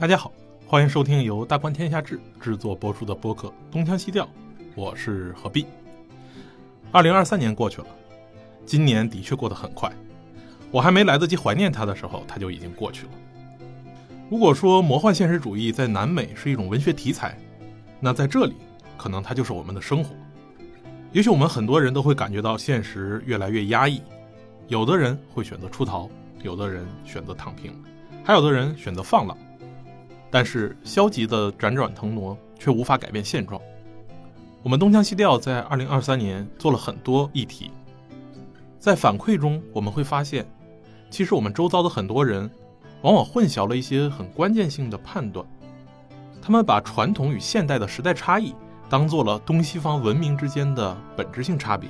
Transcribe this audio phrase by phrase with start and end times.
[0.00, 0.32] 大家好，
[0.66, 4.24] 欢迎收听由大观天下志制作播出的播客《东腔西调》，
[4.74, 5.66] 我是何必。
[6.90, 7.86] 二零二三年过去了，
[8.64, 9.92] 今年的确过得很快，
[10.70, 13.12] 我还没来得及怀念它的时候，它就已经过去了。
[14.30, 17.36] 如果说魔幻现实主义在南美是一种文学题材，
[18.00, 18.54] 那在这里
[18.96, 20.14] 可能它就是我们的生活。
[21.12, 24.00] 也许我们很多人都会感觉到现实越来越压抑，
[24.66, 26.08] 有的人会选择出逃，
[26.42, 27.70] 有的人选择躺平，
[28.24, 29.36] 还有的人选择放浪。
[30.30, 33.60] 但是消极的辗转腾挪却无法改变现状。
[34.62, 37.70] 我们东腔西调在二零二三年做了很多议题，
[38.78, 40.46] 在反馈中我们会发现，
[41.10, 42.50] 其实我们周遭的很多人
[43.02, 45.44] 往往混淆了一些很关键性的判断，
[46.40, 48.54] 他们把传统与现代的时代差异
[48.88, 51.88] 当做了东西方文明之间的本质性差别。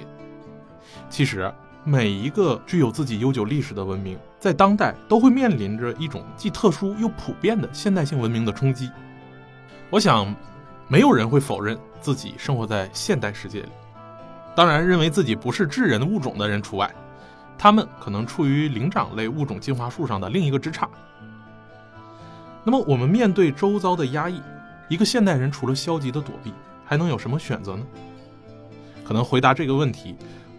[1.09, 1.53] 其实。
[1.83, 8.91] 每一个具有自己悠久历史的文明，在当代都会面临着一种既特殊又普遍的现代性文明的冲击。
[9.89, 10.35] 我想，
[10.89, 13.69] 没有人会否认自己生活在现代世界里。
[14.55, 16.95] 当然，认为自己不是智人物种的人除外，
[17.57, 20.87] 他们可能处于灵长类物种进化树上的另一个枝杈。
[22.63, 24.43] 那么，我们面对周遭的压抑，
[24.89, 26.53] 一个现代人除了消极的躲避，
[26.85, 27.83] 还能有什么选择呢？
[29.03, 30.15] 可能回答这个问题。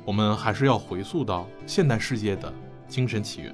[0.05, 2.51] 我们还是要回溯到现代世界的
[2.87, 3.53] 精神起源，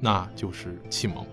[0.00, 1.26] 那就是启蒙。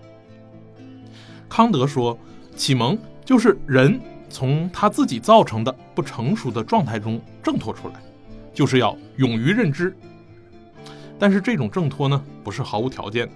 [1.48, 2.18] 康德说，
[2.56, 7.94] 启蒙就是人从他自己造成的不成熟的状态中挣脱出来，
[8.52, 9.94] 就是要勇于认知。
[11.18, 13.32] 但是这种挣脱呢，不是毫无条件的，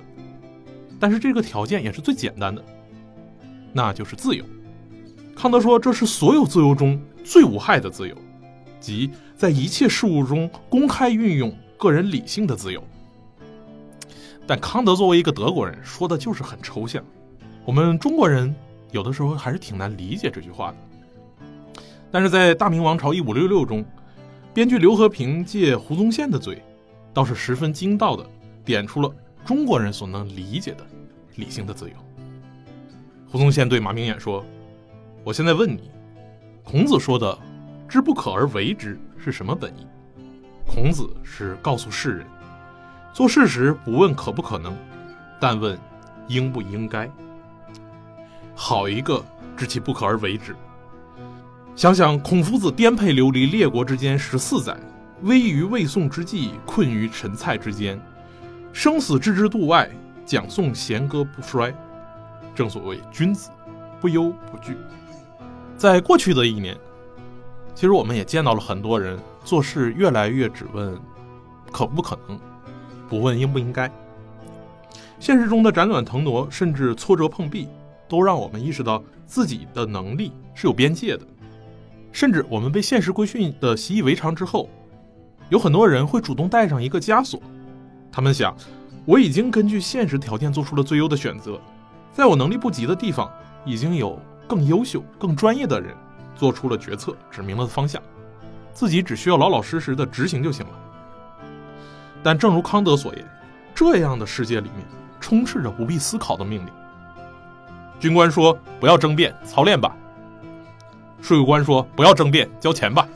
[0.99, 2.65] 但是这个条件也是最简单的，
[3.73, 4.45] 那就是自由。
[5.37, 8.17] 康德说，这是所有自由中最无害的自由。
[8.80, 12.82] 即在一切事物中公开运用个人理性的自由，
[14.46, 17.04] 但康德作为一个德国人说的就是很抽象，
[17.64, 18.54] 我们中国人
[18.92, 20.77] 有的时候还是挺难理解这句话的。
[22.10, 23.84] 但是在《大明王朝一五六六》中，
[24.54, 26.62] 编剧刘和平借胡宗宪的嘴，
[27.12, 28.25] 倒是十分精到的
[28.65, 29.12] 点出了
[29.44, 30.86] 中国人所能理解的
[31.34, 31.97] 理性的自由。
[33.28, 34.44] 胡宗宪对马明远说
[35.25, 35.91] ：“我现在问你，
[36.62, 37.38] 孔子说的。”
[37.88, 39.86] 知不可而为之是什么本意？
[40.66, 42.26] 孔子是告诉世人，
[43.12, 44.76] 做事时不问可不可能，
[45.41, 45.78] 但问
[46.26, 47.08] 应不应该。
[48.54, 49.24] 好一个
[49.56, 50.56] 知其不可而为之！
[51.76, 54.76] 想想孔夫子颠沛流离列国之间十四载，
[55.22, 58.00] 危于魏宋之际，困于陈蔡之间，
[58.72, 59.88] 生死置之度外，
[60.24, 61.72] 讲颂弦歌不衰。
[62.54, 63.50] 正所谓君子
[64.00, 64.76] 不忧不惧。
[65.76, 66.76] 在过去的一年。
[67.76, 70.98] 其实我们也见到了很多人做事越来越只问
[71.70, 72.41] 可不可能，
[73.06, 73.92] 不问应不应该。
[75.20, 77.69] 现实中的辗转腾挪，甚至挫折碰壁，
[78.09, 81.26] 都让我们意识到自己的能力是有边界的。
[82.12, 84.70] 甚至我们被现实规训的习以为常之后，
[85.50, 87.38] 有很多人会主动带上一个枷锁。
[88.10, 88.56] 他们想，
[89.04, 91.60] 我已经根据现实条件做出了最优的选择，
[92.10, 93.31] 在我能力不及的地方，
[93.66, 95.94] 已经有更优秀、更专业的人。
[96.36, 98.00] 做出了决策，指明了方向，
[98.72, 100.72] 自己只需要老老实实的执行就行了。
[102.22, 103.26] 但正如康德所言，
[103.74, 104.86] 这样的世界里面
[105.20, 106.72] 充斥着不必思考的命令。
[107.98, 109.97] 军官说：“不要争辩，操练吧。”
[111.22, 113.08] 税务官说：“不要争辩，交钱吧。”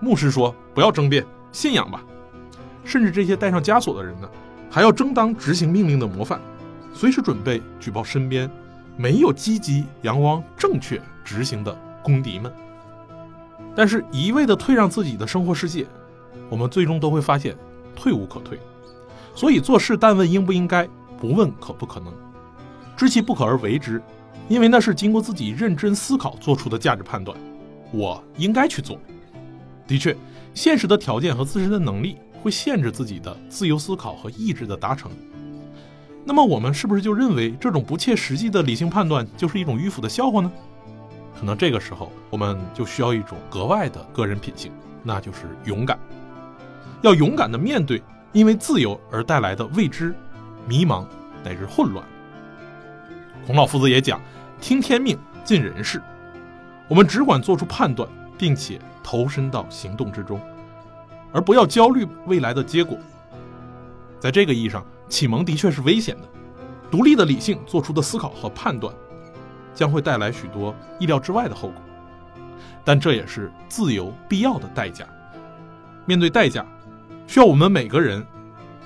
[0.00, 2.02] 牧师说：“不要争辩，信仰吧。”
[2.84, 4.28] 甚至这些带上枷锁的人呢，
[4.70, 6.40] 还要争当执行命令的模范，
[6.92, 8.50] 随时准备举报身边
[8.96, 11.76] 没有积极、阳光、正确执行的。
[12.02, 12.52] 公敌们，
[13.74, 15.86] 但是一味的退让自己的生活世界，
[16.48, 17.56] 我们最终都会发现
[17.94, 18.58] 退无可退。
[19.34, 20.88] 所以做事但问应不应该，
[21.20, 22.12] 不问可不可能，
[22.96, 24.02] 知其不可而为之，
[24.48, 27.36] 因为那是经过自己认真思考做出的价值判断。
[27.92, 28.98] 我应该去做。
[29.86, 30.16] 的确，
[30.54, 35.10] 现实的条件和自身的能力会限制自己的自由思考和意志的达成。
[36.24, 40.52] 那么我们是不是就认为这种不切实际的理性判断就是一种迂腐的笑话呢？
[41.38, 44.72] 可能这个时候，我们就需要一种格外的个人品性，
[45.04, 45.98] 那就是勇敢。
[47.02, 48.02] 要勇敢的面对
[48.32, 50.12] 因为自由而带来的未知、
[50.66, 51.04] 迷茫
[51.44, 52.04] 乃至混乱。
[53.46, 54.20] 孔老夫子也讲
[54.60, 56.02] ：“听天命，尽人事。”
[56.88, 60.40] 我们只管做出判断，并且投身到行动之中，
[61.32, 62.98] 而不要焦虑未来的结果。
[64.18, 66.22] 在这个意义上，启蒙的确是危险的。
[66.90, 68.92] 独立的理性做出的思考和判断。
[69.74, 71.82] 将会带来许多意料之外的后果，
[72.84, 75.06] 但这也是自由必要的代价。
[76.04, 76.66] 面对代价，
[77.26, 78.26] 需要我们每个人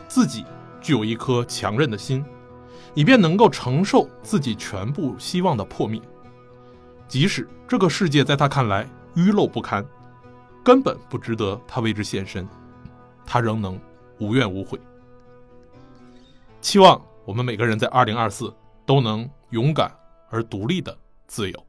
[0.08, 0.44] 自己
[0.80, 2.24] 具有一颗强韧的心，
[2.94, 6.00] 以便能够承受自己全部希望的破灭。
[7.06, 9.84] 即使这个世界在他看来愚陋不堪，
[10.64, 12.48] 根本不值得他为之献身，
[13.24, 13.78] 他仍能
[14.18, 14.80] 无怨无悔。
[16.60, 18.52] 期望我们每个人在二零二四
[18.84, 19.92] 都能勇敢
[20.32, 20.96] 而独立的
[21.28, 21.66] 自由。